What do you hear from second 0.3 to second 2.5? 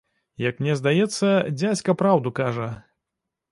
Як мне здаецца, дзядзька праўду